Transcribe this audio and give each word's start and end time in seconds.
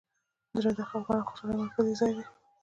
زړه 0.57 0.71
د 0.77 0.79
خفګان 0.89 1.19
او 1.21 1.27
خوشحالۍ 1.29 1.55
مرکزي 1.61 1.93
ځای 1.99 2.11
دی. 2.17 2.23